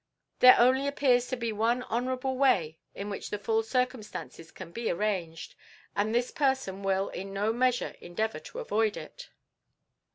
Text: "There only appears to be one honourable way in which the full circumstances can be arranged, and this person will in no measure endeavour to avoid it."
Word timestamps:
"There 0.39 0.55
only 0.59 0.87
appears 0.87 1.27
to 1.27 1.35
be 1.37 1.51
one 1.51 1.83
honourable 1.83 2.35
way 2.35 2.79
in 2.95 3.11
which 3.11 3.29
the 3.29 3.37
full 3.37 3.61
circumstances 3.61 4.51
can 4.51 4.71
be 4.71 4.89
arranged, 4.89 5.53
and 5.95 6.09
this 6.15 6.31
person 6.31 6.81
will 6.81 7.09
in 7.09 7.33
no 7.33 7.53
measure 7.53 7.93
endeavour 7.99 8.39
to 8.39 8.57
avoid 8.57 8.97
it." 8.97 9.29